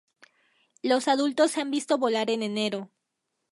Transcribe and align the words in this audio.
Los 0.81 1.07
adultos 1.07 1.51
se 1.51 1.61
han 1.61 1.69
visto 1.69 1.99
volar 1.99 2.31
en 2.31 2.41
enero. 2.41 2.89